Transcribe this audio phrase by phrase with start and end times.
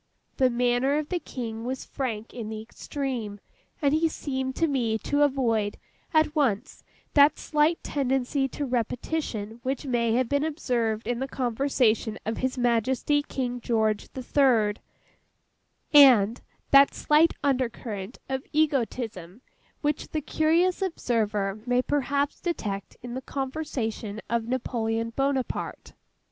[0.37, 3.39] The manner of the King was frank in the extreme;
[3.83, 5.77] and he seemed to me to avoid,
[6.11, 12.17] at once that slight tendency to repetition which may have been observed in the conversation
[12.25, 14.79] of His Majesty King George the Third,
[15.93, 19.41] and—that slight under current of egotism
[19.81, 25.93] which the curious observer may perhaps detect in the conversation of Napoleon Bonaparte.